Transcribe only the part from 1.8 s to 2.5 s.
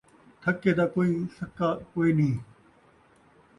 کوئینھی